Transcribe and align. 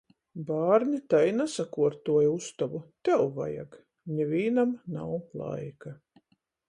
Bārni 0.45 1.01
tai 1.13 1.19
i 1.31 1.35
nasakuortuoja 1.41 2.31
ustobu. 2.37 2.81
Tev 3.09 3.23
vajag. 3.37 3.77
Nivīnam 4.21 4.73
nav 4.97 5.13
laika. 5.45 5.95